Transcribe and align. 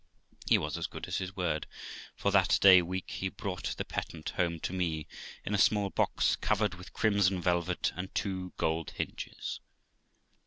He 0.47 0.57
was 0.57 0.79
as 0.79 0.87
good 0.87 1.07
as 1.07 1.19
his 1.19 1.35
word, 1.35 1.67
for 2.15 2.31
that 2.31 2.57
day 2.59 2.81
week 2.81 3.11
he 3.11 3.29
brought 3.29 3.75
the 3.77 3.85
patent 3.85 4.29
home 4.31 4.59
to 4.61 4.73
me, 4.73 5.05
in 5.45 5.53
a 5.53 5.59
small 5.59 5.91
box 5.91 6.35
covered 6.35 6.73
with 6.73 6.91
crimson 6.91 7.39
velvet 7.39 7.93
and 7.95 8.09
two 8.15 8.51
gold 8.57 8.89
hinges. 8.95 9.59